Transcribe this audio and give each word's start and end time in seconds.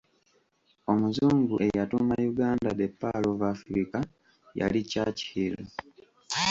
Omuzungu 0.91 1.55
eyatuuma 1.65 2.15
Uganda 2.31 2.69
‘The 2.79 2.87
Pearl 2.99 3.23
of 3.31 3.41
Africa’ 3.53 3.99
yali 4.59 4.79
ChurchHill. 4.91 5.55